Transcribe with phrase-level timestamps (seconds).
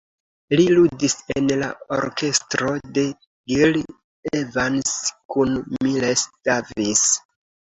[0.59, 1.67] Li ludis en la
[1.97, 3.03] orkestro de
[3.53, 3.77] Gil
[4.41, 4.97] Evans
[5.35, 7.07] kun Miles Davis.